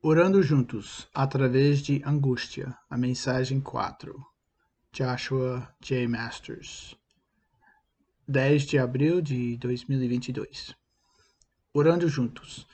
[0.00, 4.14] Orando juntos, através de angústia, a mensagem 4.
[4.92, 6.06] Joshua J.
[6.06, 6.96] Masters.
[8.28, 10.72] 10 de abril de 2022.
[11.74, 12.64] Orando juntos.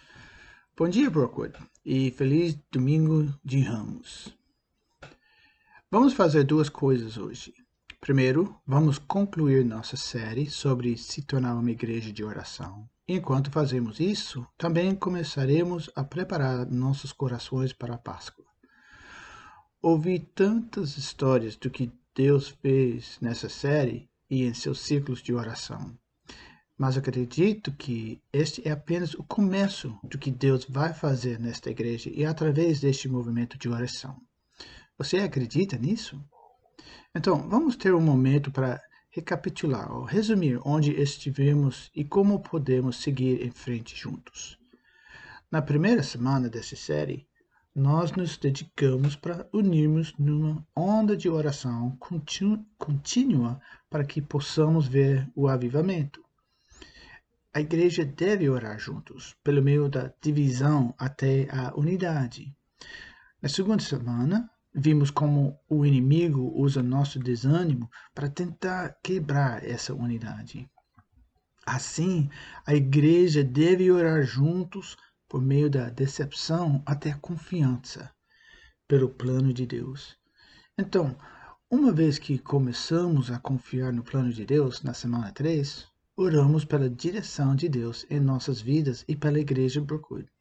[0.76, 4.36] Bom dia, Brookwood, e feliz domingo de Ramos.
[5.90, 7.54] Vamos fazer duas coisas hoje.
[8.02, 12.86] Primeiro, vamos concluir nossa série sobre se tornar uma igreja de oração.
[13.06, 18.46] Enquanto fazemos isso, também começaremos a preparar nossos corações para a Páscoa.
[19.82, 25.94] Ouvi tantas histórias do que Deus fez nessa série e em seus ciclos de oração.
[26.78, 32.10] Mas acredito que este é apenas o começo do que Deus vai fazer nesta igreja
[32.10, 34.16] e através deste movimento de oração.
[34.96, 36.18] Você acredita nisso?
[37.14, 38.80] Então, vamos ter um momento para
[39.14, 44.58] recapitular ou resumir onde estivemos e como podemos seguir em frente juntos.
[45.48, 47.24] Na primeira semana dessa série,
[47.72, 51.96] nós nos dedicamos para unirmos numa onda de oração
[52.76, 56.20] contínua para que possamos ver o avivamento.
[57.52, 62.52] A igreja deve orar juntos, pelo meio da divisão até a unidade.
[63.40, 70.68] Na segunda semana, Vimos como o inimigo usa nosso desânimo para tentar quebrar essa unidade.
[71.64, 72.28] Assim,
[72.66, 74.96] a igreja deve orar juntos
[75.28, 78.12] por meio da decepção até a confiança
[78.88, 80.16] pelo plano de Deus.
[80.76, 81.16] Então,
[81.70, 86.90] uma vez que começamos a confiar no plano de Deus na semana 3, oramos pela
[86.90, 90.33] direção de Deus em nossas vidas e pela igreja Brookwood.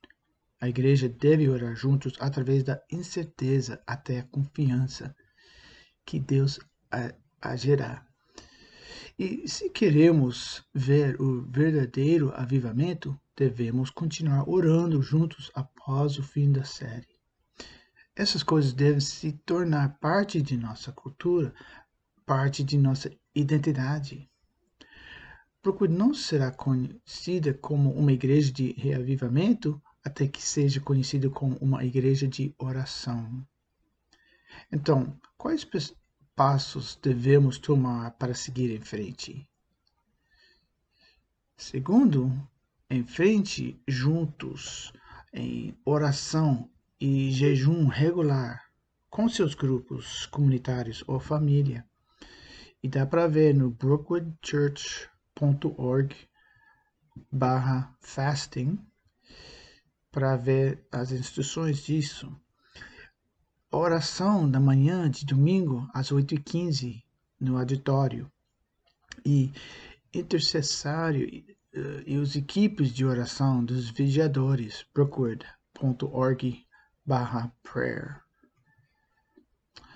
[0.63, 5.13] A igreja deve orar juntos através da incerteza até a confiança
[6.05, 6.57] que Deus
[7.41, 8.07] agirá.
[9.19, 16.63] E se queremos ver o verdadeiro avivamento, devemos continuar orando juntos após o fim da
[16.63, 17.19] série.
[18.15, 21.53] Essas coisas devem se tornar parte de nossa cultura,
[22.25, 24.29] parte de nossa identidade.
[25.61, 31.83] Procure não será conhecida como uma igreja de reavivamento até que seja conhecido como uma
[31.83, 33.45] igreja de oração.
[34.71, 35.67] Então, quais
[36.35, 39.49] passos devemos tomar para seguir em frente?
[41.55, 42.31] Segundo,
[42.89, 44.91] em frente juntos
[45.31, 48.69] em oração e jejum regular
[49.09, 51.87] com seus grupos comunitários ou família.
[52.81, 56.15] E dá para ver no brookwoodchurch.org
[57.31, 58.79] barra fasting
[60.13, 62.31] para ver as instruções disso.
[63.71, 67.03] Oração da manhã de domingo às 8h15
[67.39, 68.31] no auditório.
[69.25, 69.51] E
[70.13, 71.27] intercessário
[71.75, 76.63] uh, e os equipes de oração dos vigiadores, brookwood.org
[77.03, 78.21] barra prayer.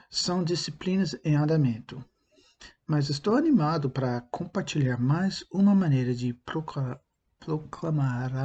[0.10, 2.04] São disciplinas em andamento,
[2.88, 6.34] mas estou animado para compartilhar mais uma maneira de
[7.40, 8.36] proclamar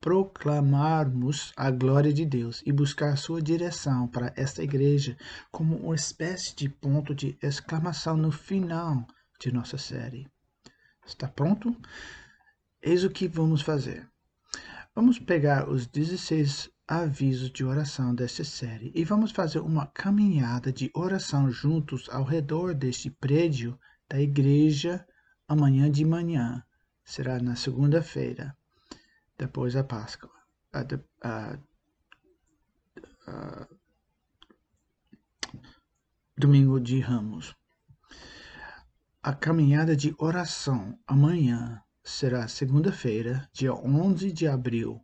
[0.00, 5.14] proclamarmos a glória de Deus e buscar sua direção para esta igreja
[5.52, 9.06] como uma espécie de ponto de exclamação no final
[9.38, 10.26] de nossa série.
[11.06, 11.76] Está pronto?
[12.80, 14.08] Eis o que vamos fazer.
[14.94, 20.90] Vamos pegar os 16 avisos de oração desta série e vamos fazer uma caminhada de
[20.94, 23.78] oração juntos ao redor deste prédio
[24.08, 25.06] da igreja
[25.46, 26.64] amanhã de manhã.
[27.04, 28.56] Será na segunda-feira
[29.40, 30.30] depois da Páscoa.
[30.70, 30.80] A,
[31.26, 31.58] a,
[33.26, 33.68] a,
[36.36, 37.56] domingo de Ramos.
[39.22, 45.02] A caminhada de oração amanhã será segunda-feira, dia 11 de abril,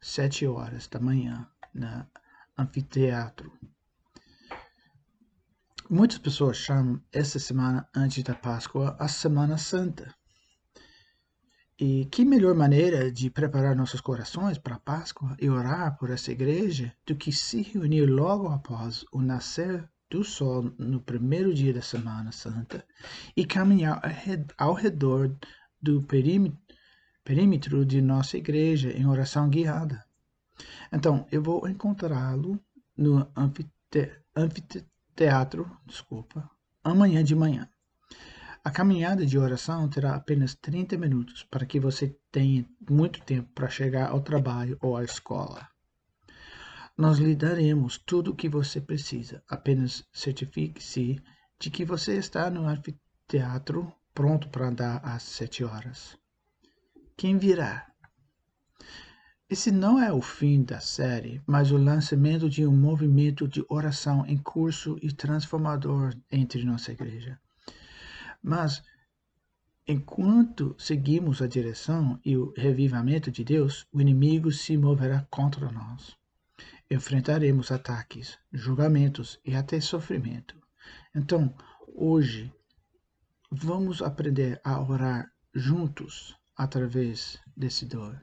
[0.00, 2.06] 7 horas da manhã, na
[2.56, 3.52] anfiteatro.
[5.90, 10.14] Muitas pessoas chamam essa semana antes da Páscoa a Semana Santa.
[11.78, 16.30] E que melhor maneira de preparar nossos corações para a Páscoa e orar por essa
[16.30, 21.82] igreja do que se reunir logo após o nascer do sol no primeiro dia da
[21.82, 22.86] Semana Santa
[23.36, 24.00] e caminhar
[24.56, 25.36] ao redor
[25.82, 26.00] do
[27.24, 30.04] perímetro de nossa igreja em oração guiada.
[30.92, 32.60] Então, eu vou encontrá-lo
[32.96, 33.28] no
[34.36, 36.48] anfiteatro, desculpa,
[36.84, 37.68] amanhã de manhã.
[38.66, 43.68] A caminhada de oração terá apenas 30 minutos para que você tenha muito tempo para
[43.68, 45.68] chegar ao trabalho ou à escola.
[46.96, 49.42] Nós lhe daremos tudo o que você precisa.
[49.46, 51.22] Apenas certifique-se
[51.60, 56.16] de que você está no anfiteatro pronto para andar às sete horas.
[57.18, 57.86] Quem virá?
[59.46, 64.24] Esse não é o fim da série, mas o lançamento de um movimento de oração
[64.24, 67.38] em curso e transformador entre nossa igreja.
[68.46, 68.82] Mas,
[69.88, 76.14] enquanto seguimos a direção e o revivamento de Deus, o inimigo se moverá contra nós.
[76.90, 80.54] Enfrentaremos ataques, julgamentos e até sofrimento.
[81.14, 81.54] Então,
[81.88, 82.52] hoje,
[83.50, 88.22] vamos aprender a orar juntos através desse dor.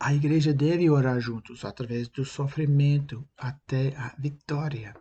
[0.00, 4.94] A igreja deve orar juntos através do sofrimento até a vitória.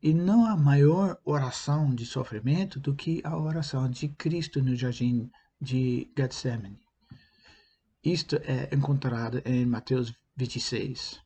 [0.00, 5.28] E não há maior oração de sofrimento do que a oração de Cristo no jardim
[5.60, 6.80] de Getsemane.
[8.04, 11.20] Isto é encontrado em Mateus 26,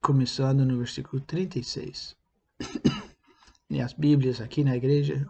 [0.00, 2.16] começando no versículo 36.
[3.68, 5.26] e as Bíblias aqui na igreja,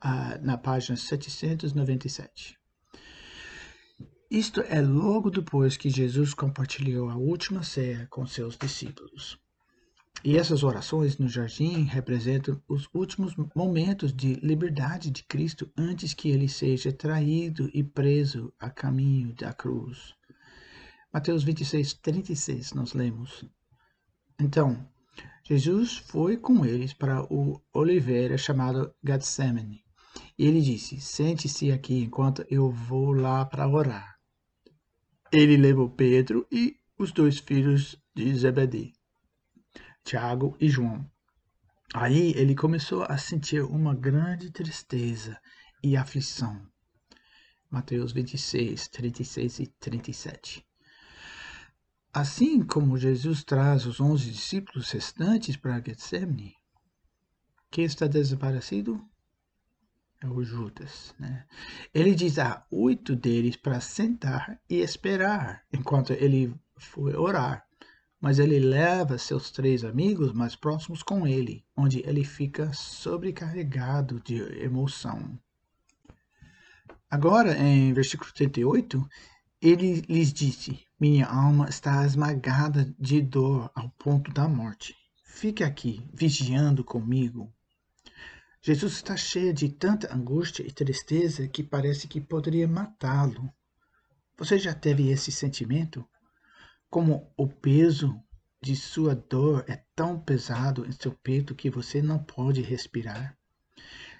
[0.00, 2.56] ah, na página 797.
[4.30, 9.40] Isto é logo depois que Jesus compartilhou a última ceia com seus discípulos.
[10.24, 16.30] E essas orações no jardim representam os últimos momentos de liberdade de Cristo antes que
[16.30, 20.14] ele seja traído e preso a caminho da cruz.
[21.12, 23.44] Mateus 26, 36, nós lemos.
[24.38, 24.86] Então,
[25.44, 29.84] Jesus foi com eles para o oliveira chamado Getsemane.
[30.36, 34.16] E ele disse: Sente-se aqui enquanto eu vou lá para orar.
[35.32, 38.92] Ele levou Pedro e os dois filhos de Zebedee,
[40.06, 41.04] Tiago e João.
[41.92, 45.36] Aí ele começou a sentir uma grande tristeza
[45.82, 46.64] e aflição.
[47.68, 50.64] Mateus 26, 36 e 37.
[52.14, 56.54] Assim como Jesus traz os onze discípulos restantes para Getsemane,
[57.68, 59.04] quem está desaparecido?
[60.22, 61.14] é o Judas.
[61.18, 61.44] Né?
[61.92, 67.65] Ele diz a oito deles para sentar e esperar enquanto ele foi orar.
[68.26, 74.34] Mas ele leva seus três amigos mais próximos com ele, onde ele fica sobrecarregado de
[74.64, 75.38] emoção.
[77.08, 79.08] Agora, em versículo 38,
[79.62, 84.96] ele lhes disse: Minha alma está esmagada de dor ao ponto da morte.
[85.22, 87.54] Fique aqui, vigiando comigo.
[88.60, 93.48] Jesus está cheio de tanta angústia e tristeza que parece que poderia matá-lo.
[94.36, 96.04] Você já teve esse sentimento?
[96.96, 98.18] Como o peso
[98.58, 103.36] de sua dor é tão pesado em seu peito que você não pode respirar?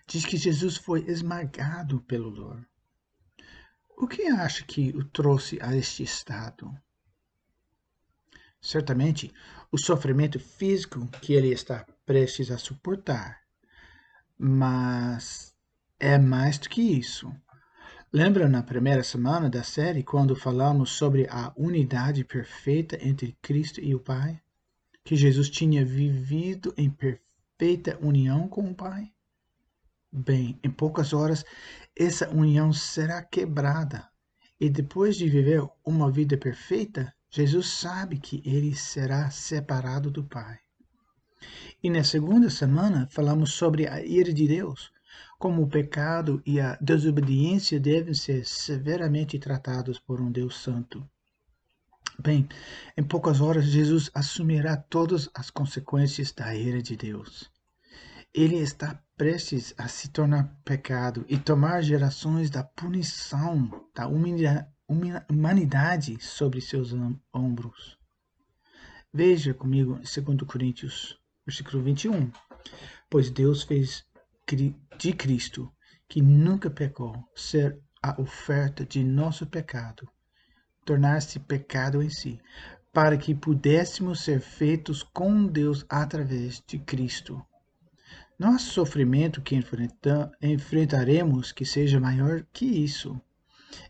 [0.07, 2.69] Diz que Jesus foi esmagado pelo dor.
[3.97, 6.71] O que acha que o trouxe a este estado?
[8.61, 9.33] Certamente,
[9.73, 13.41] o sofrimento físico que ele está prestes a suportar
[14.39, 15.57] mas
[15.99, 17.35] é mais do que isso.
[18.13, 23.97] Lembra na primeira semana da série quando falamos sobre a unidade perfeita entre Cristo e
[23.97, 24.41] o Pai?
[25.05, 29.11] Que Jesus tinha vivido em perfeita união com o Pai?
[30.13, 31.45] Bem, em poucas horas
[31.97, 34.09] essa união será quebrada.
[34.59, 40.59] E depois de viver uma vida perfeita, Jesus sabe que ele será separado do Pai.
[41.83, 44.93] E na segunda semana falamos sobre a ira de Deus,
[45.39, 51.09] como o pecado e a desobediência devem ser severamente tratados por um Deus santo.
[52.19, 52.49] Bem,
[52.97, 57.51] em poucas horas Jesus assumirá todas as consequências da ira de Deus.
[58.33, 64.07] Ele está prestes a se tornar pecado e tomar gerações da punição da
[65.29, 66.95] humanidade sobre seus
[67.33, 67.99] ombros.
[69.13, 72.31] Veja comigo em 2 Coríntios versículo 21.
[73.09, 74.05] Pois Deus fez
[74.55, 75.73] de Cristo,
[76.09, 80.09] que nunca pecou, ser a oferta de nosso pecado,
[80.85, 82.41] tornar-se pecado em si,
[82.93, 87.45] para que pudéssemos ser feitos com Deus através de Cristo.
[88.41, 89.61] Há sofrimento que
[90.41, 93.21] enfrentaremos que seja maior que isso.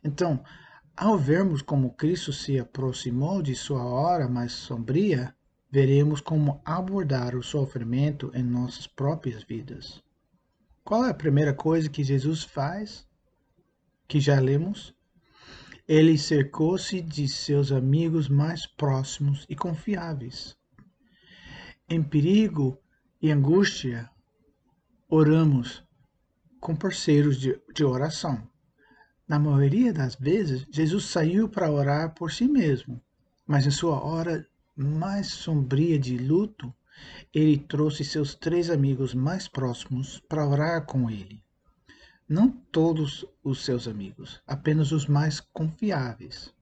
[0.02, 0.42] Então,
[0.96, 5.34] ao vermos como Cristo se aproximou de sua hora mais sombria,
[5.70, 10.02] veremos como abordar o sofrimento em nossas próprias vidas.
[10.86, 13.04] Qual é a primeira coisa que Jesus faz?
[14.06, 14.94] Que já lemos?
[15.88, 20.56] Ele cercou-se de seus amigos mais próximos e confiáveis.
[21.88, 22.80] Em perigo
[23.20, 24.08] e angústia,
[25.08, 25.84] oramos
[26.60, 28.48] com parceiros de, de oração.
[29.26, 33.02] Na maioria das vezes, Jesus saiu para orar por si mesmo,
[33.44, 36.72] mas em sua hora mais sombria de luto,
[37.32, 41.42] ele trouxe seus três amigos mais próximos para orar com ele.
[42.28, 46.52] Não todos os seus amigos, apenas os mais confiáveis.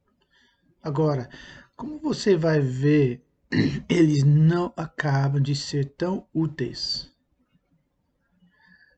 [0.83, 1.29] Agora,
[1.77, 3.25] como você vai ver,
[3.89, 7.11] eles não acabam de ser tão úteis.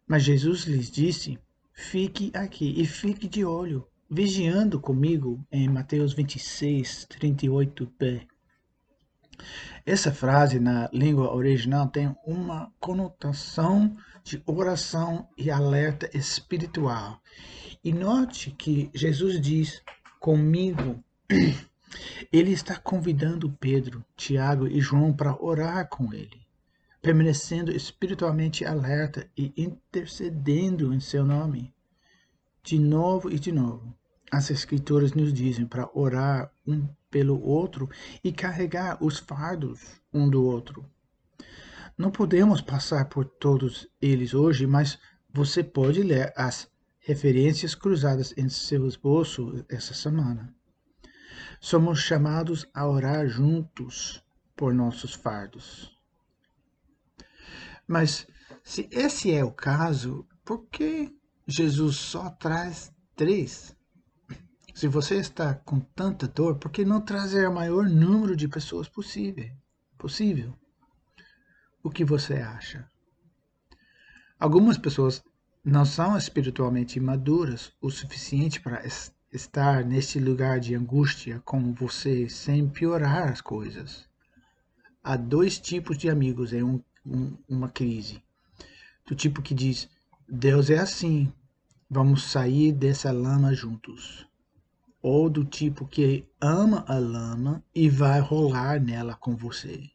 [0.06, 1.38] Mas Jesus lhes disse:
[1.72, 8.26] Fique aqui e fique de olho, vigiando comigo, em Mateus 26, 38b.
[9.84, 17.20] Essa frase na língua original tem uma conotação de oração e alerta espiritual.
[17.84, 19.82] E note que Jesus diz
[20.18, 21.02] comigo.
[22.32, 26.44] Ele está convidando Pedro, Tiago e João para orar com ele,
[27.00, 31.72] permanecendo espiritualmente alerta e intercedendo em seu nome.
[32.62, 33.96] De novo e de novo,
[34.30, 37.88] as Escrituras nos dizem para orar um pelo outro
[38.22, 40.84] e carregar os fardos um do outro.
[41.96, 44.98] Não podemos passar por todos eles hoje, mas
[45.32, 46.68] você pode ler as
[46.98, 50.52] referências cruzadas em seu esboço essa semana.
[51.60, 54.22] Somos chamados a orar juntos
[54.56, 55.96] por nossos fardos.
[57.86, 58.26] Mas
[58.64, 61.14] se esse é o caso, por que
[61.46, 63.75] Jesus só traz três?
[64.76, 68.86] Se você está com tanta dor, por que não trazer o maior número de pessoas
[68.86, 69.50] possível?
[69.96, 70.52] Possível.
[71.82, 72.86] O que você acha?
[74.38, 75.24] Algumas pessoas
[75.64, 78.82] não são espiritualmente maduras o suficiente para
[79.32, 84.06] estar neste lugar de angústia com você sem piorar as coisas.
[85.02, 88.22] Há dois tipos de amigos em um, um, uma crise.
[89.06, 89.88] Do tipo que diz:
[90.28, 91.32] Deus é assim,
[91.88, 94.26] vamos sair dessa lama juntos
[95.08, 99.88] ou do tipo que ama a lama e vai rolar nela com você.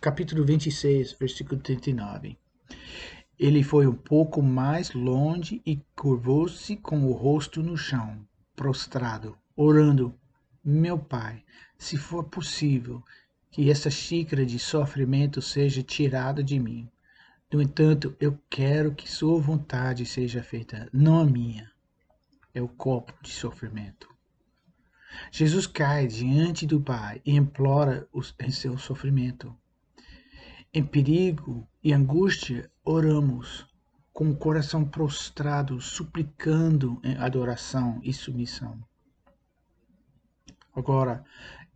[0.00, 2.36] capítulo 26, versículo 39.
[3.38, 8.24] Ele foi um pouco mais longe e curvou-se com o rosto no chão,
[8.54, 10.14] prostrado, orando:
[10.64, 11.42] Meu Pai,
[11.76, 13.02] se for possível,
[13.50, 16.88] que essa xícara de sofrimento seja tirada de mim.
[17.52, 21.70] No entanto, eu quero que Sua vontade seja feita, não a minha.
[22.52, 24.08] É o copo de sofrimento.
[25.30, 28.08] Jesus cai diante do Pai e implora
[28.40, 29.56] em seu sofrimento.
[30.76, 33.64] Em perigo e angústia, oramos
[34.12, 38.82] com o coração prostrado, suplicando em adoração e submissão.
[40.74, 41.24] Agora,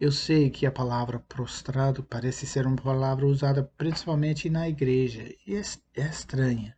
[0.00, 5.54] eu sei que a palavra prostrado parece ser uma palavra usada principalmente na igreja e
[5.54, 5.62] é,
[5.94, 6.76] é estranha,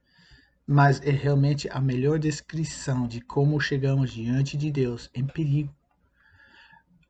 [0.66, 5.74] mas é realmente a melhor descrição de como chegamos diante de Deus em perigo.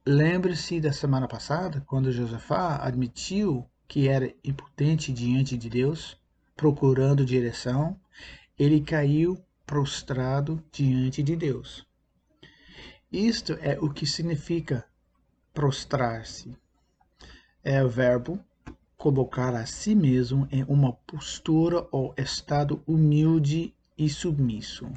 [0.06, 6.16] Lembre-se da semana passada, quando Josafá admitiu que era impotente diante de Deus
[6.56, 7.98] procurando direção,
[8.56, 11.84] ele caiu prostrado diante de Deus.
[13.10, 14.86] Isto é o que significa
[15.52, 16.56] prostrar-se.
[17.64, 18.38] É o verbo
[18.96, 24.88] colocar a si mesmo em uma postura ou estado humilde e submisso.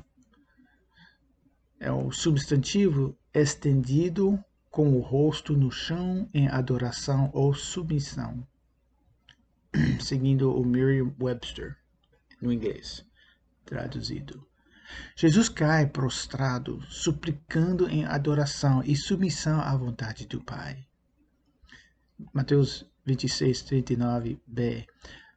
[1.80, 4.38] É o substantivo estendido
[4.70, 8.46] com o rosto no chão em adoração ou submissão
[10.00, 11.76] seguindo o Merriam-Webster
[12.42, 13.06] no inglês,
[13.66, 14.46] traduzido.
[15.16, 20.86] Jesus cai prostrado, suplicando em adoração e submissão à vontade do Pai.
[22.32, 24.86] Mateus 26, 39b.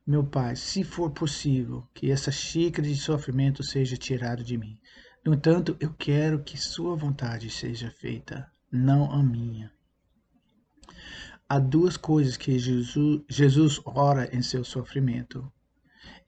[0.06, 4.78] Meu Pai, se for possível, que essa xícara de sofrimento seja tirada de mim.
[5.24, 9.72] No entanto, eu quero que Sua vontade seja feita, não a minha.
[11.48, 15.50] Há duas coisas que Jesus, Jesus ora em seu sofrimento.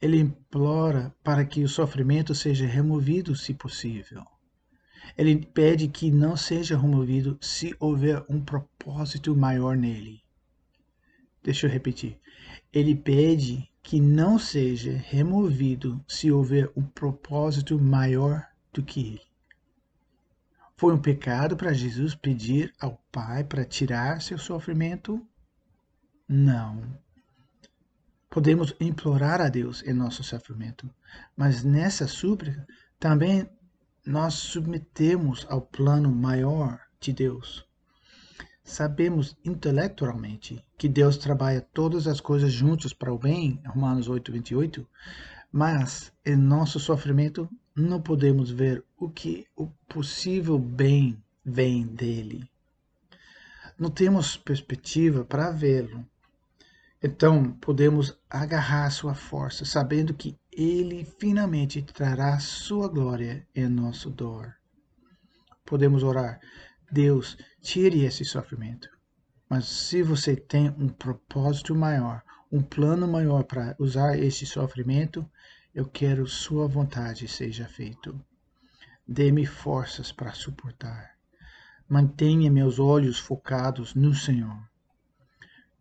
[0.00, 4.22] Ele implora para que o sofrimento seja removido, se possível.
[5.16, 10.22] Ele pede que não seja removido se houver um propósito maior nele.
[11.42, 12.18] Deixa eu repetir.
[12.72, 19.27] Ele pede que não seja removido se houver um propósito maior do que ele.
[20.78, 25.20] Foi um pecado para Jesus pedir ao Pai para tirar seu sofrimento?
[26.28, 26.80] Não.
[28.30, 30.88] Podemos implorar a Deus em nosso sofrimento,
[31.36, 32.64] mas nessa súplica
[32.96, 33.50] também
[34.06, 37.66] nós submetemos ao plano maior de Deus.
[38.62, 44.88] Sabemos intelectualmente que Deus trabalha todas as coisas juntas para o bem, Romanos 8, 28,
[45.50, 52.48] mas em nosso sofrimento não podemos ver o que o possível bem vem dele.
[53.78, 56.04] Não temos perspectiva para vê-lo.
[57.02, 64.52] Então podemos agarrar sua força, sabendo que ele finalmente trará sua glória em nosso dor.
[65.64, 66.40] Podemos orar,
[66.90, 68.88] Deus, tire esse sofrimento.
[69.48, 75.24] Mas se você tem um propósito maior, um plano maior para usar esse sofrimento,
[75.74, 78.18] eu quero sua vontade seja feito.
[79.06, 81.16] Dê-me forças para suportar.
[81.88, 84.68] Mantenha meus olhos focados no Senhor.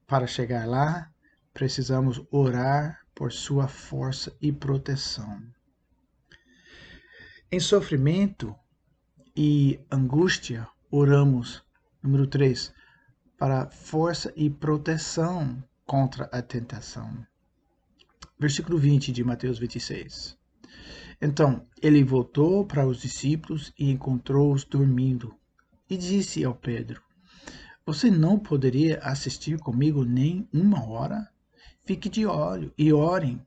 [0.05, 1.11] Para chegar lá,
[1.53, 5.41] precisamos orar por sua força e proteção.
[7.51, 8.55] Em sofrimento
[9.35, 11.63] e angústia, oramos,
[12.01, 12.73] número 3,
[13.37, 17.25] para força e proteção contra a tentação.
[18.39, 20.37] Versículo 20 de Mateus 26.
[21.19, 25.35] Então ele voltou para os discípulos e encontrou-os dormindo,
[25.89, 27.01] e disse ao Pedro:
[27.83, 31.27] Você não poderia assistir comigo nem uma hora?
[31.83, 33.41] Fique de olho e orem,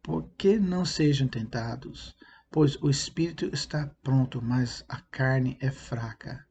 [0.00, 2.14] porque não sejam tentados,
[2.52, 6.46] pois o espírito está pronto, mas a carne é fraca.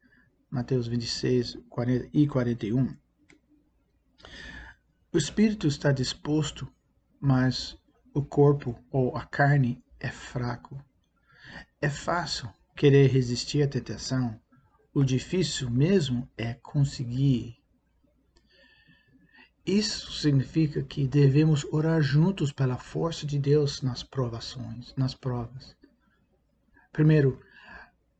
[0.49, 2.93] Mateus 26 40 e 41.
[5.13, 6.67] O espírito está disposto,
[7.19, 7.77] mas
[8.13, 10.83] o corpo ou a carne é fraco.
[11.81, 14.39] É fácil querer resistir à tentação,
[14.93, 17.57] o difícil mesmo é conseguir.
[19.65, 25.75] Isso significa que devemos orar juntos pela força de Deus nas provações, nas provas.
[26.91, 27.39] Primeiro,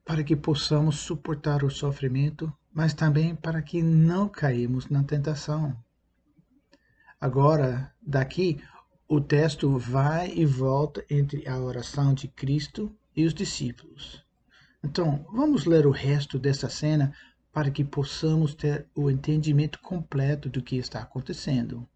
[0.06, 5.76] para que possamos suportar o sofrimento, mas também para que não caímos na tentação.
[7.20, 8.62] Agora, daqui,
[9.10, 14.26] o texto vai e volta entre a oração de Cristo e os discípulos.
[14.84, 17.14] Então, vamos ler o resto dessa cena
[17.54, 21.88] para que possamos ter o entendimento completo do que está acontecendo.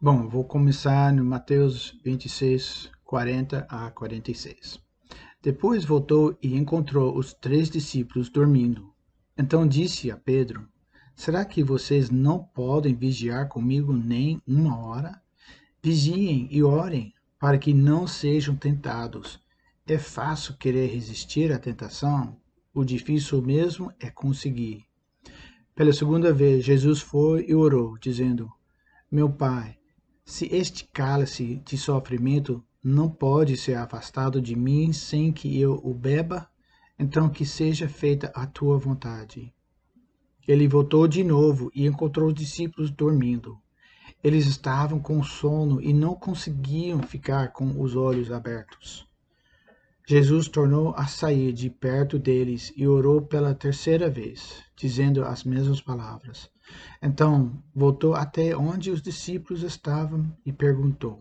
[0.00, 4.80] Bom, vou começar no Mateus 26, 40 a 46.
[5.42, 8.94] Depois voltou e encontrou os três discípulos dormindo.
[9.36, 10.68] Então disse a Pedro:
[11.18, 15.20] Será que vocês não podem vigiar comigo nem uma hora?
[15.82, 19.40] Vigiem e orem, para que não sejam tentados.
[19.84, 22.36] É fácil querer resistir à tentação,
[22.72, 24.84] o difícil mesmo é conseguir.
[25.74, 28.48] Pela segunda vez, Jesus foi e orou, dizendo:
[29.10, 29.76] Meu Pai,
[30.24, 35.92] se este cálice de sofrimento não pode ser afastado de mim sem que eu o
[35.92, 36.48] beba,
[36.96, 39.52] então que seja feita a tua vontade.
[40.48, 43.58] Ele voltou de novo e encontrou os discípulos dormindo.
[44.24, 49.06] Eles estavam com sono e não conseguiam ficar com os olhos abertos.
[50.06, 55.82] Jesus tornou a sair de perto deles e orou pela terceira vez, dizendo as mesmas
[55.82, 56.50] palavras.
[57.02, 61.20] Então voltou até onde os discípulos estavam e perguntou: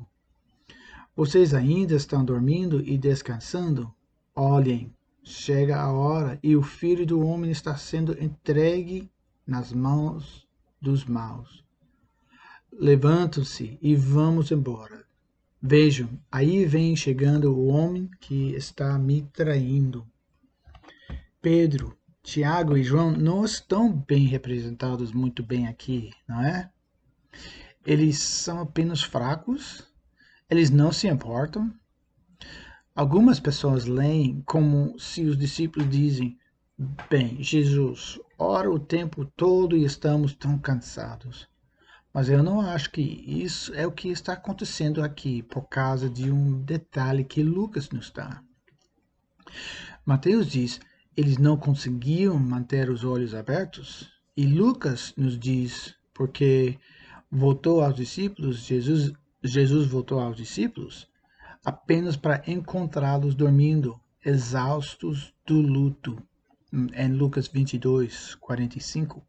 [1.18, 3.92] vocês ainda estão dormindo e descansando?
[4.36, 9.10] Olhem, chega a hora e o filho do homem está sendo entregue
[9.48, 10.48] nas mãos
[10.82, 11.64] dos maus.
[12.72, 15.06] Levantam-se e vamos embora.
[15.62, 20.06] Vejam, aí vem chegando o homem que está me traindo.
[21.42, 26.70] Pedro, Tiago e João não estão bem representados muito bem aqui, não é?
[27.86, 29.88] Eles são apenas fracos
[30.50, 31.74] eles não se importam.
[32.96, 36.38] Algumas pessoas leem como se os discípulos dizem:
[37.10, 41.50] Bem, Jesus, ora o tempo todo e estamos tão cansados.
[42.14, 46.30] Mas eu não acho que isso é o que está acontecendo aqui, por causa de
[46.32, 48.44] um detalhe que Lucas nos dá.
[50.06, 50.80] Mateus diz:
[51.16, 54.12] eles não conseguiam manter os olhos abertos?
[54.36, 56.78] E Lucas nos diz, porque
[57.32, 59.12] voltou aos discípulos, Jesus,
[59.44, 61.08] Jesus voltou aos discípulos
[61.66, 66.22] apenas para encontrá-los dormindo, exaustos do luto.
[66.72, 69.26] Em Lucas 22, 45.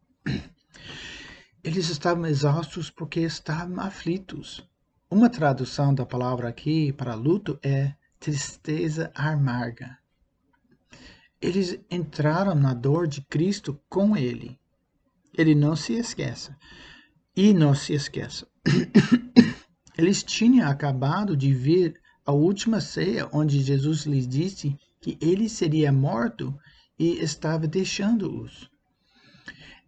[1.63, 4.69] Eles estavam exaustos porque estavam aflitos.
[5.09, 9.97] Uma tradução da palavra aqui para luto é tristeza amarga.
[11.41, 14.59] Eles entraram na dor de Cristo com ele.
[15.33, 16.57] Ele não se esqueça.
[17.37, 18.49] E não se esqueça.
[19.97, 25.93] Eles tinham acabado de ver a última ceia onde Jesus lhes disse que ele seria
[25.93, 26.53] morto
[26.99, 28.71] e estava deixando-os.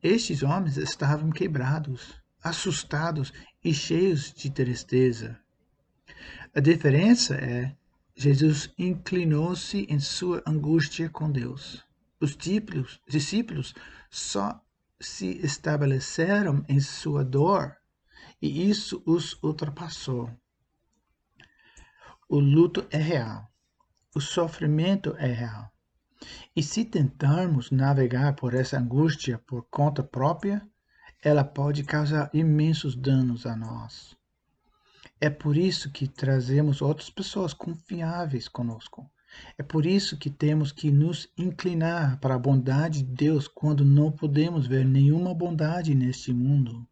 [0.03, 5.39] Estes homens estavam quebrados, assustados e cheios de tristeza.
[6.55, 7.77] A diferença é
[8.15, 11.85] Jesus inclinou-se em sua angústia com Deus.
[12.21, 13.75] Os discípulos, discípulos
[14.11, 14.61] só
[15.01, 17.77] se estabeleceram em sua dor
[18.43, 20.31] e isso os ultrapassou.
[22.29, 23.51] O luto é real.
[24.15, 25.73] O sofrimento é real.
[26.55, 30.67] E se tentarmos navegar por essa angústia por conta própria,
[31.23, 34.17] ela pode causar imensos danos a nós.
[35.21, 39.11] É por isso que trazemos outras pessoas confiáveis conosco.
[39.57, 44.11] É por isso que temos que nos inclinar para a bondade de Deus quando não
[44.11, 46.87] podemos ver nenhuma bondade neste mundo.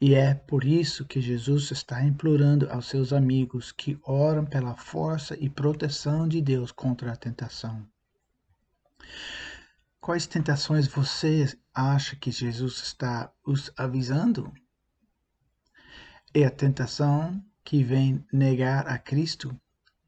[0.00, 5.36] E é por isso que Jesus está implorando aos seus amigos que oram pela força
[5.40, 7.84] e proteção de Deus contra a tentação.
[10.00, 14.52] Quais tentações você acha que Jesus está os avisando?
[16.34, 19.58] é a tentação que vem negar a Cristo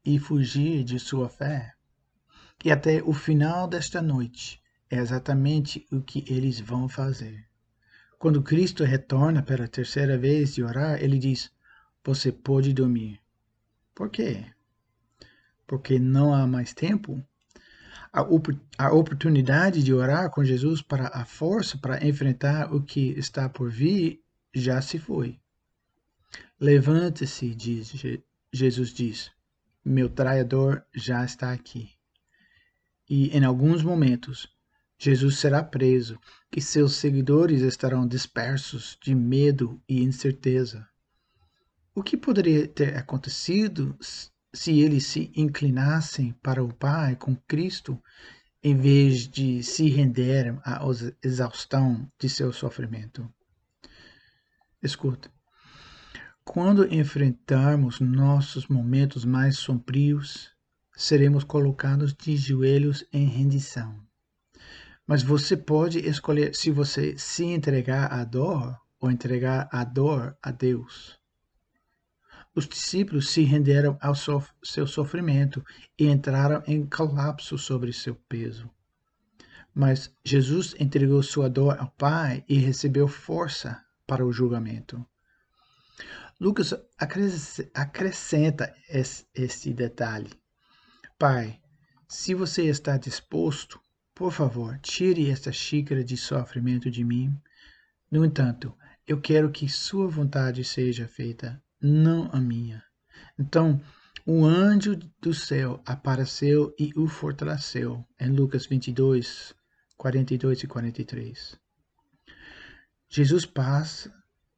[0.05, 1.73] e fugir de sua fé.
[2.63, 7.47] E até o final desta noite é exatamente o que eles vão fazer.
[8.19, 11.51] Quando Cristo retorna pela terceira vez de orar, ele diz:
[12.03, 13.19] Você pode dormir.
[13.95, 14.45] Por quê?
[15.65, 17.23] Porque não há mais tempo?
[18.13, 18.21] A,
[18.77, 23.71] a oportunidade de orar com Jesus para a força para enfrentar o que está por
[23.71, 24.21] vir
[24.53, 25.39] já se foi.
[26.59, 27.93] Levante-se, diz
[28.53, 29.31] Jesus diz.
[29.83, 31.89] Meu traidor já está aqui.
[33.09, 34.47] E em alguns momentos,
[34.99, 36.19] Jesus será preso
[36.55, 40.87] e seus seguidores estarão dispersos de medo e incerteza.
[41.95, 43.97] O que poderia ter acontecido
[44.53, 48.01] se eles se inclinassem para o Pai com Cristo
[48.63, 50.81] em vez de se renderem à
[51.23, 53.27] exaustão de seu sofrimento?
[54.83, 55.31] Escuta.
[56.43, 60.51] Quando enfrentarmos nossos momentos mais sombrios,
[60.95, 63.95] seremos colocados de joelhos em rendição.
[65.07, 70.51] Mas você pode escolher se você se entregar à dor ou entregar a dor a
[70.51, 71.20] Deus.
[72.53, 75.63] Os discípulos se renderam ao sof seu sofrimento
[75.97, 78.69] e entraram em colapso sobre seu peso.
[79.73, 85.05] Mas Jesus entregou sua dor ao Pai e recebeu força para o julgamento.
[86.37, 86.73] Lucas
[87.73, 88.75] acrescenta
[89.33, 90.31] esse detalhe.
[91.17, 91.61] Pai,
[92.07, 93.79] se você está disposto,
[94.13, 97.33] por favor, tire esta xícara de sofrimento de mim.
[98.11, 98.75] No entanto,
[99.07, 102.83] eu quero que sua vontade seja feita, não a minha.
[103.39, 103.81] Então,
[104.25, 109.55] o anjo do céu apareceu e o fortaleceu, em Lucas 22,
[109.97, 111.59] 42 e 43.
[113.09, 114.13] Jesus passa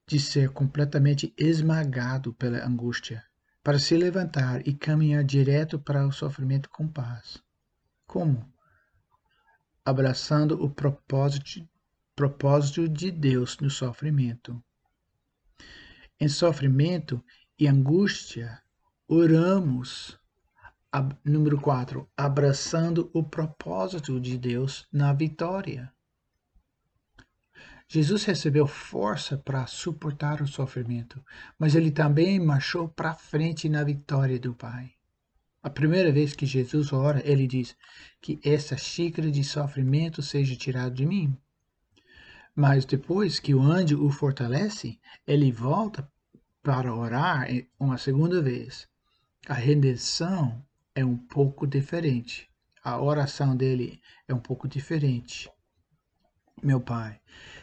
[0.05, 3.23] de ser completamente esmagado pela angústia,
[3.63, 7.41] para se levantar e caminhar direto para o sofrimento com paz.
[8.05, 8.45] Como?
[9.86, 11.67] Abraçando o propósito,
[12.15, 14.62] propósito de Deus no sofrimento.
[16.23, 17.21] Em sofrimento
[17.59, 18.57] e angústia,
[19.09, 20.17] oramos.
[21.25, 22.09] Número 4.
[22.15, 25.91] Abraçando o propósito de Deus na vitória.
[27.89, 31.21] Jesus recebeu força para suportar o sofrimento,
[31.59, 34.93] mas ele também marchou para frente na vitória do Pai.
[35.62, 37.75] A primeira vez que Jesus ora, ele diz
[38.21, 41.38] que essa xícara de sofrimento seja tirada de mim.
[42.55, 46.07] Mas depois que o anjo o fortalece, ele volta
[46.63, 47.47] para orar
[47.78, 48.88] uma segunda vez.
[49.47, 52.49] A rendição é um pouco diferente.
[52.82, 55.52] A oração dele é um pouco diferente.
[56.63, 57.19] Meu Pai,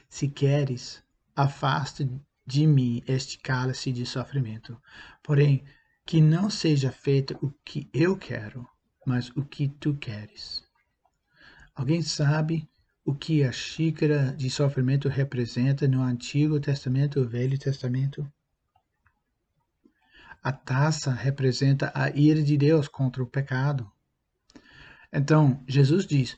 [0.08, 1.02] se queres,
[1.34, 2.06] afasta
[2.46, 4.80] de mim este cálice de sofrimento.
[5.22, 5.64] Porém,
[6.04, 8.68] que não seja feito o que eu quero,
[9.06, 10.62] mas o que tu queres.
[11.74, 12.68] Alguém sabe
[13.04, 18.30] o que a xícara de sofrimento representa no Antigo Testamento e Velho Testamento?
[20.42, 23.90] A taça representa a ira de Deus contra o pecado.
[25.12, 26.36] Então, Jesus diz: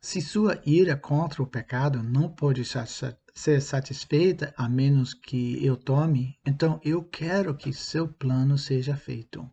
[0.00, 6.38] se sua ira contra o pecado não pode ser satisfeita a menos que eu tome,
[6.46, 9.50] então eu quero que seu plano seja feito.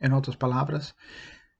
[0.00, 0.94] Em outras palavras,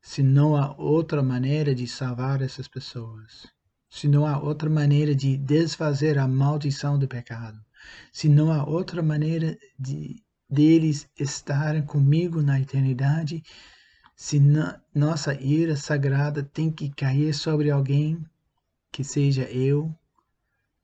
[0.01, 3.47] se não há outra maneira de salvar essas pessoas,
[3.91, 7.59] se não há outra maneira de desfazer a maldição do pecado,
[8.13, 10.24] se não há outra maneira de
[10.55, 13.43] deles estarem comigo na eternidade,
[14.15, 14.41] se
[14.95, 18.25] nossa ira sagrada tem que cair sobre alguém,
[18.93, 19.93] que seja eu,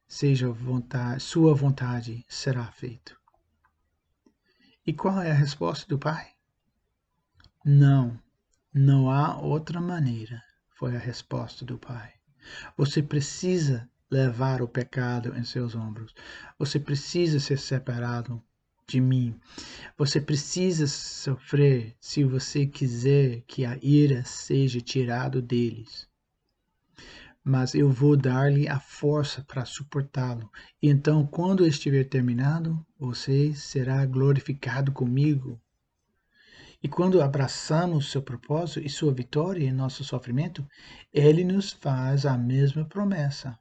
[0.08, 3.16] seja vontade, sua vontade será feito.
[4.84, 6.32] E qual é a resposta do Pai?
[7.64, 8.20] Não,
[8.74, 12.12] não há outra maneira, foi a resposta do Pai.
[12.76, 16.12] Você precisa levar o pecado em seus ombros.
[16.58, 18.42] Você precisa ser separado
[18.90, 19.34] de mim.
[19.96, 26.08] Você precisa sofrer se você quiser que a ira seja tirada deles.
[27.42, 30.50] Mas eu vou dar-lhe a força para suportá-lo.
[30.82, 35.58] Então, quando estiver terminado, você será glorificado comigo.
[36.82, 40.66] E quando abraçamos seu propósito e sua vitória em nosso sofrimento,
[41.12, 43.58] ele nos faz a mesma promessa.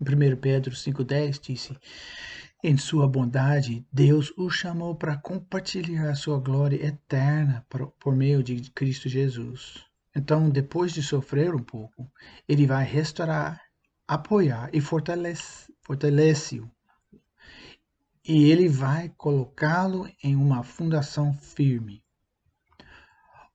[0.00, 1.76] Em 1 Pedro 5,10 disse:
[2.66, 7.64] em sua bondade, Deus o chamou para compartilhar a sua glória eterna
[8.00, 9.84] por meio de Cristo Jesus.
[10.16, 12.10] Então, depois de sofrer um pouco,
[12.48, 13.62] ele vai restaurar,
[14.08, 15.76] apoiar e fortalece-o.
[15.80, 16.60] Fortalece
[18.26, 22.02] e ele vai colocá-lo em uma fundação firme.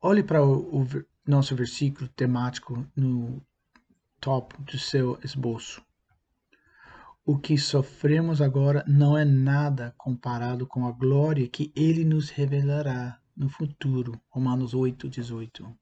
[0.02, 0.88] Olhe para o, o
[1.28, 3.46] nosso versículo temático no
[4.22, 5.84] top do seu esboço.
[7.32, 13.22] O que sofremos agora não é nada comparado com a glória que ele nos revelará
[13.34, 14.20] no futuro.
[14.30, 15.74] Romanos 8, 18.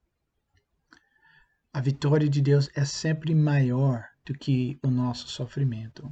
[1.73, 6.07] A vitória de Deus é sempre maior do que o nosso sofrimento.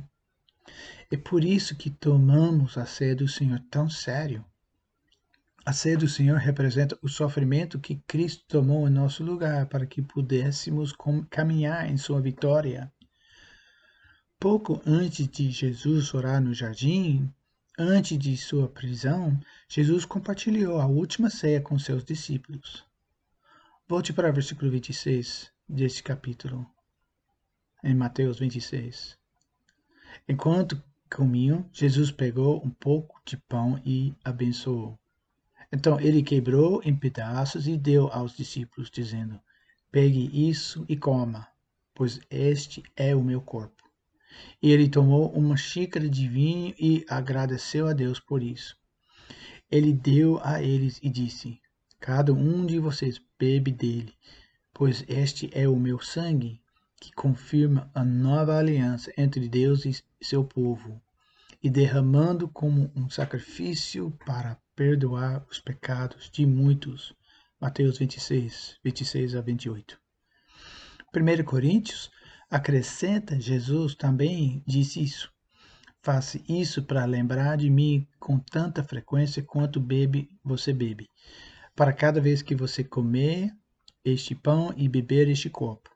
[1.12, 4.43] É por isso que tomamos a ceia do Senhor tão sério.
[5.63, 10.02] A ceia do Senhor representa o sofrimento que Cristo tomou em nosso lugar para que
[10.02, 10.95] pudéssemos
[11.30, 12.91] caminhar em sua vitória.
[14.39, 17.28] Pouco antes de Jesus orar no jardim,
[17.76, 19.36] antes de sua prisão,
[19.67, 22.86] Jesus compartilhou a última ceia com seus discípulos.
[23.88, 26.69] Volte para o versículo 26 deste capítulo,
[27.84, 29.17] em Mateus 26.
[30.30, 35.00] Enquanto comiam, Jesus pegou um pouco de pão e abençoou.
[35.71, 39.41] Então ele quebrou em pedaços e deu aos discípulos, dizendo:
[39.91, 41.47] Pegue isso e coma,
[41.95, 43.87] pois este é o meu corpo.
[44.61, 48.75] E ele tomou uma xícara de vinho e agradeceu a Deus por isso.
[49.69, 51.59] Ele deu a eles e disse:
[51.99, 54.13] Cada um de vocês bebe dele,
[54.73, 56.61] pois este é o meu sangue,
[56.99, 61.01] que confirma a nova aliança entre Deus e seu povo,
[61.61, 67.13] e derramando como um sacrifício para perdoar os pecados de muitos.
[67.59, 69.99] Mateus 26, 26 a 28.
[71.15, 72.11] 1 Coríntios
[72.49, 75.29] Acrescenta, Jesus também disse isso.
[76.01, 81.10] Faça isso para lembrar de mim com tanta frequência quanto bebe você bebe.
[81.75, 83.53] Para cada vez que você comer
[84.03, 85.89] este pão e beber este copo,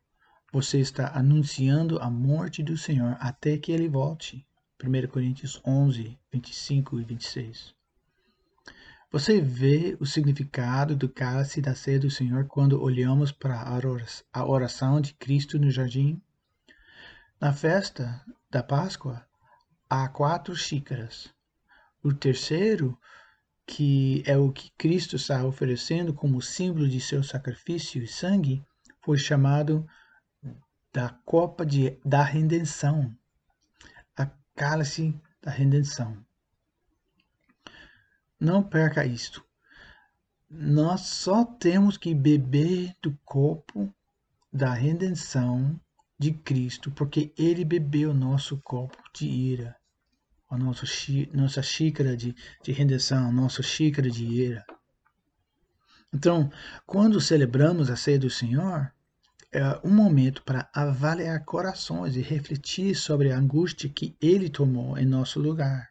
[0.52, 4.46] você está anunciando a morte do Senhor até que ele volte.
[4.84, 7.74] 1 Coríntios 11, 25 e 26.
[9.10, 13.62] Você vê o significado do cálice da ceia do Senhor quando olhamos para
[14.34, 16.22] a oração de Cristo no jardim?
[17.42, 19.26] Na festa da Páscoa,
[19.90, 21.34] há quatro xícaras.
[22.04, 22.96] O terceiro,
[23.66, 28.64] que é o que Cristo está oferecendo como símbolo de seu sacrifício e sangue,
[29.04, 29.88] foi chamado
[30.94, 33.12] da copa de, da redenção,
[34.16, 36.24] a cálice da redenção.
[38.40, 39.44] Não perca isto.
[40.48, 43.92] Nós só temos que beber do copo
[44.54, 45.82] da redenção
[46.22, 49.76] de Cristo, porque ele bebeu nosso copo de ira,
[50.48, 50.86] a nossa,
[51.64, 54.64] xícara de, de rendição, nossa xícara de ira.
[56.14, 56.52] Então,
[56.86, 58.94] quando celebramos a ceia do Senhor,
[59.52, 65.08] é um momento para avaliar corações e refletir sobre a angústia que ele tomou em
[65.08, 65.90] nosso lugar.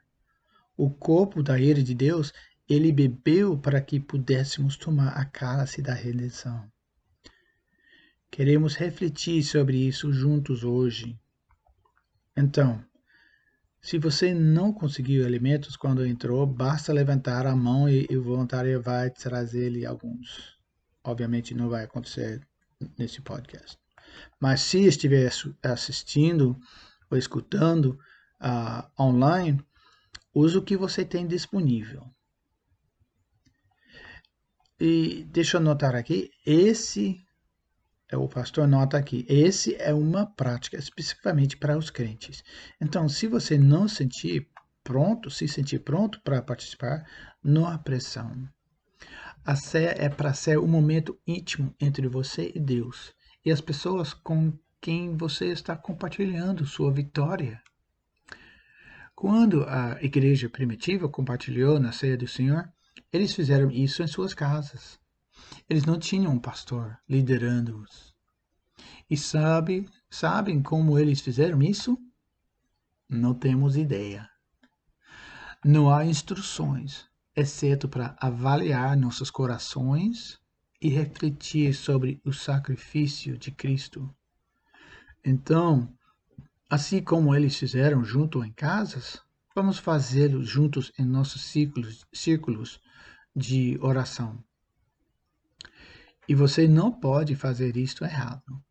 [0.77, 2.33] O corpo da ira de Deus,
[2.69, 6.71] ele bebeu para que pudéssemos tomar a cálice da redenção.
[8.31, 11.19] Queremos refletir sobre isso juntos hoje.
[12.37, 12.85] Então,
[13.83, 19.11] se você não conseguiu alimentos quando entrou, basta levantar a mão e, o voluntário vai
[19.11, 20.57] trazer-lhe alguns.
[21.03, 22.47] Obviamente não vai acontecer
[22.97, 23.77] nesse podcast.
[24.39, 25.31] Mas se estiver
[25.63, 26.57] assistindo
[27.11, 27.99] ou escutando
[28.41, 29.61] uh, online,
[30.33, 32.07] use o que você tem disponível.
[34.79, 37.21] E deixa eu notar aqui, esse
[38.17, 42.43] o pastor nota aqui, esse é uma prática especificamente para os crentes.
[42.81, 44.49] Então, se você não sentir
[44.83, 47.05] pronto, se sentir pronto para participar,
[47.43, 48.49] não há pressão.
[49.45, 54.13] A ceia é para ser um momento íntimo entre você e Deus e as pessoas
[54.13, 57.63] com quem você está compartilhando sua vitória.
[59.15, 62.71] Quando a igreja primitiva compartilhou na ceia do Senhor,
[63.13, 65.00] eles fizeram isso em suas casas.
[65.69, 68.15] Eles não tinham um pastor liderando-os.
[69.09, 71.99] E sabe, sabem como eles fizeram isso?
[73.09, 74.29] Não temos ideia.
[75.65, 80.41] Não há instruções, exceto para avaliar nossos corações
[80.81, 84.15] e refletir sobre o sacrifício de Cristo.
[85.25, 85.93] Então,
[86.69, 89.21] assim como eles fizeram junto em casas,
[89.55, 92.81] vamos fazê-lo juntos em nossos círculos, círculos
[93.37, 94.43] de oração.
[96.31, 98.63] E você não pode fazer isto errado.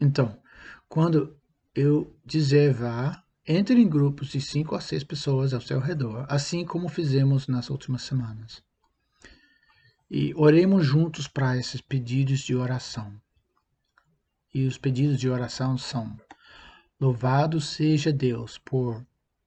[0.00, 0.40] Então,
[0.88, 1.36] quando
[1.74, 6.64] eu dizer vá, entre em grupos de cinco a seis pessoas ao seu redor, assim
[6.64, 8.62] como fizemos nas últimas semanas.
[10.08, 13.20] E oremos juntos para esses pedidos de oração.
[14.54, 16.16] E os pedidos de oração são:
[17.00, 19.04] Louvado seja Deus por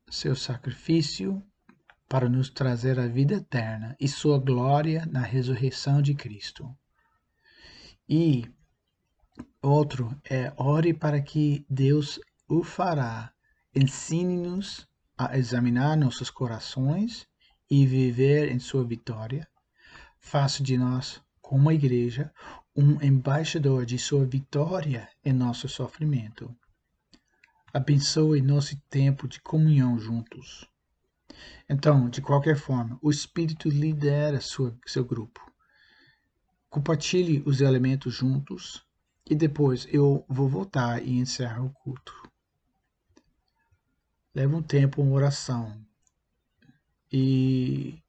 [0.10, 1.41] seu sacrifício
[2.10, 6.77] para nos trazer a vida eterna e sua glória na ressurreição de Cristo.
[8.09, 8.45] E
[9.61, 13.33] outro é: ore para que Deus o fará.
[13.75, 17.27] Ensine-nos a examinar nossos corações
[17.69, 19.47] e viver em sua vitória
[20.27, 22.33] faça de nós, como igreja,
[22.75, 26.53] um embaixador de sua vitória em nosso sofrimento.
[27.73, 30.69] Abençoe nosso tempo de comunhão juntos.
[31.69, 35.39] Então, de qualquer forma, o Espírito lidera sua, seu grupo.
[36.69, 38.86] Compartilhe os elementos juntos
[39.25, 42.13] e depois eu vou voltar e encerrar o culto.
[44.34, 45.80] Leva um tempo uma oração
[47.12, 48.01] e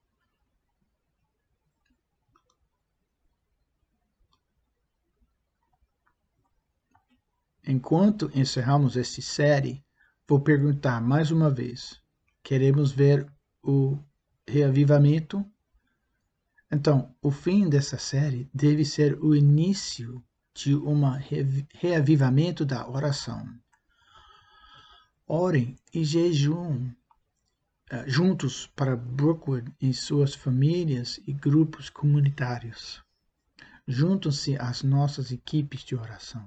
[7.71, 9.85] Enquanto encerramos esta série,
[10.27, 12.01] vou perguntar mais uma vez:
[12.43, 13.31] queremos ver
[13.63, 13.99] o
[14.49, 15.45] reavivamento?
[16.71, 20.23] Então, o fim dessa série deve ser o início
[20.55, 21.01] de um
[21.73, 23.49] reavivamento da oração.
[25.27, 33.03] Orem e jejum uh, juntos para Brookwood em suas famílias e grupos comunitários.
[33.87, 36.47] Juntam-se às nossas equipes de oração.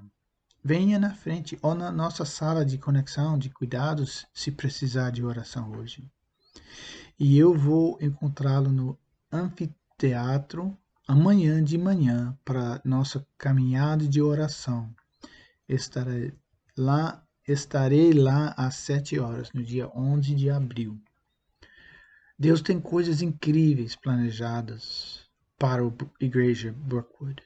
[0.62, 5.72] Venha na frente ou na nossa sala de conexão de cuidados se precisar de oração
[5.72, 6.08] hoje.
[7.18, 8.96] E eu vou encontrá-lo no
[9.32, 9.81] anfiteatro
[11.06, 14.94] amanhã de manhã para nossa caminhada de oração.
[15.68, 16.32] Estarei
[16.76, 21.00] lá, estarei lá às sete horas, no dia 11 de abril.
[22.38, 27.42] Deus tem coisas incríveis planejadas para a Igreja Brookwood.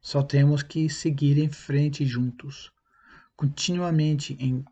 [0.00, 2.70] Só temos que seguir em frente juntos,
[3.36, 4.64] continuamente em,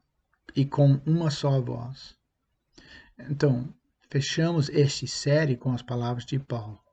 [0.54, 2.14] e com uma só voz.
[3.18, 3.72] Então,
[4.10, 6.85] fechamos esta série com as palavras de Paulo.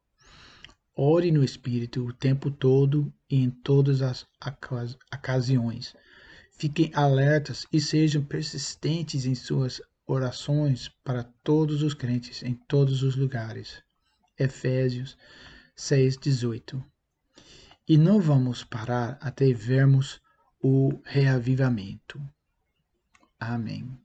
[0.95, 4.25] Ore no Espírito o tempo todo e em todas as
[5.11, 5.95] ocasiões.
[6.51, 13.15] Fiquem alertas e sejam persistentes em suas orações para todos os crentes em todos os
[13.15, 13.81] lugares.
[14.37, 15.17] Efésios
[15.75, 16.83] 6:18
[17.87, 20.21] e não vamos parar até vermos
[20.61, 22.21] o reavivamento.
[23.39, 24.02] Amém.